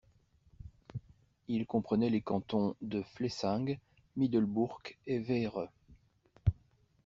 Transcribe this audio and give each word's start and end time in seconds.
Il 1.47 1.67
comprenait 1.67 2.09
les 2.09 2.21
cantons 2.23 2.75
de 2.81 3.03
Flessingue, 3.03 3.77
Middelbourg 4.17 4.81
et 5.05 5.19
Veere. 5.19 5.69